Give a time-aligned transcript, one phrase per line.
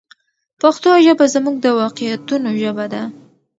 [0.61, 3.03] پښتو ژبه زموږ د واقعیتونو ژبه ده.